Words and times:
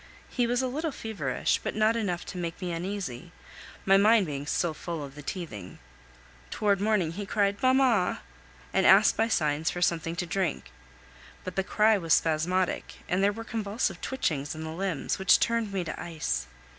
He 0.31 0.47
was 0.47 0.63
a 0.63 0.67
little 0.67 0.91
feverish, 0.91 1.59
but 1.63 1.75
not 1.75 1.95
enough 1.95 2.25
to 2.25 2.37
make 2.39 2.59
me 2.59 2.71
uneasy, 2.71 3.31
my 3.85 3.97
mind 3.97 4.25
being 4.25 4.47
still 4.47 4.73
full 4.73 5.03
of 5.03 5.13
the 5.13 5.21
teething. 5.21 5.77
Towards 6.49 6.81
morning 6.81 7.11
he 7.11 7.27
cried 7.27 7.61
"Mamma!" 7.61 8.21
and 8.73 8.87
asked 8.87 9.15
by 9.15 9.27
signs 9.27 9.69
for 9.69 9.79
something 9.83 10.15
to 10.15 10.25
drink; 10.25 10.71
but 11.43 11.55
the 11.55 11.63
cry 11.63 11.99
was 11.99 12.15
spasmodic, 12.15 12.95
and 13.07 13.23
there 13.23 13.31
were 13.31 13.43
convulsive 13.43 14.01
twitchings 14.01 14.55
in 14.55 14.63
the 14.63 14.71
limbs, 14.71 15.19
which 15.19 15.39
turned 15.39 15.71
me 15.71 15.83
to 15.83 16.01
ice. 16.01 16.47